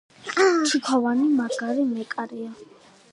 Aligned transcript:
ჩიქოვანი 0.69 1.27
მაგარი 1.39 1.83
მეკარეა 1.93 2.51